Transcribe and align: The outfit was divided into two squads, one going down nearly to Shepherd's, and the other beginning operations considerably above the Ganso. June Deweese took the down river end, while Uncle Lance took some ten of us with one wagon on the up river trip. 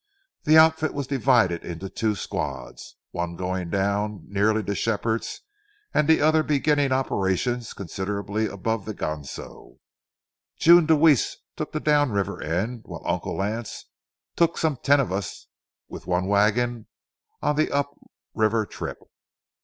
The 0.45 0.57
outfit 0.57 0.95
was 0.95 1.05
divided 1.05 1.63
into 1.63 1.87
two 1.87 2.15
squads, 2.15 2.95
one 3.11 3.35
going 3.35 3.69
down 3.69 4.23
nearly 4.27 4.63
to 4.63 4.73
Shepherd's, 4.73 5.41
and 5.93 6.07
the 6.07 6.21
other 6.21 6.41
beginning 6.41 6.91
operations 6.91 7.73
considerably 7.73 8.47
above 8.47 8.85
the 8.85 8.95
Ganso. 8.95 9.77
June 10.57 10.87
Deweese 10.87 11.37
took 11.55 11.71
the 11.71 11.79
down 11.79 12.09
river 12.11 12.41
end, 12.41 12.81
while 12.85 13.03
Uncle 13.05 13.35
Lance 13.37 13.85
took 14.35 14.57
some 14.57 14.77
ten 14.81 14.99
of 14.99 15.11
us 15.11 15.45
with 15.87 16.07
one 16.07 16.25
wagon 16.25 16.87
on 17.43 17.55
the 17.55 17.69
up 17.71 17.91
river 18.33 18.65
trip. 18.65 18.97